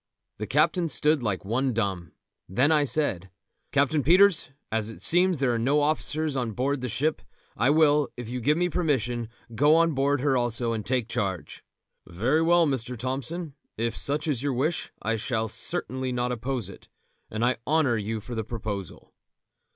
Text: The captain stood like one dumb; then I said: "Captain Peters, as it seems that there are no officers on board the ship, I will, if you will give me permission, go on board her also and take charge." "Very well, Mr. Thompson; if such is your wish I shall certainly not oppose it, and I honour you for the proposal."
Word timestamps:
The 0.39 0.47
captain 0.47 0.89
stood 0.89 1.21
like 1.21 1.45
one 1.45 1.73
dumb; 1.73 2.13
then 2.49 2.71
I 2.71 2.85
said: 2.85 3.29
"Captain 3.71 4.01
Peters, 4.01 4.49
as 4.71 4.89
it 4.89 5.03
seems 5.03 5.37
that 5.37 5.45
there 5.45 5.53
are 5.53 5.59
no 5.59 5.79
officers 5.81 6.35
on 6.35 6.53
board 6.53 6.81
the 6.81 6.89
ship, 6.89 7.21
I 7.55 7.69
will, 7.69 8.07
if 8.17 8.27
you 8.27 8.39
will 8.39 8.45
give 8.45 8.57
me 8.57 8.67
permission, 8.67 9.29
go 9.53 9.75
on 9.75 9.93
board 9.93 10.21
her 10.21 10.35
also 10.35 10.73
and 10.73 10.83
take 10.83 11.07
charge." 11.07 11.63
"Very 12.07 12.41
well, 12.41 12.65
Mr. 12.65 12.97
Thompson; 12.97 13.53
if 13.77 13.95
such 13.95 14.27
is 14.27 14.41
your 14.41 14.53
wish 14.53 14.91
I 15.03 15.17
shall 15.17 15.47
certainly 15.47 16.11
not 16.11 16.31
oppose 16.31 16.67
it, 16.67 16.89
and 17.29 17.45
I 17.45 17.57
honour 17.67 17.95
you 17.97 18.21
for 18.21 18.33
the 18.33 18.43
proposal." 18.43 19.13